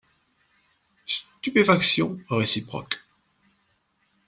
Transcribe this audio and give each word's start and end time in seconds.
Stupéfaction 1.05 2.17
réciproque. 2.27 2.99